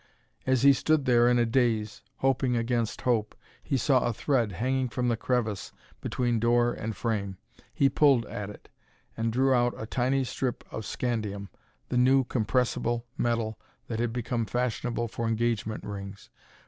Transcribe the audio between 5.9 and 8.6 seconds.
between door and frame. He pulled at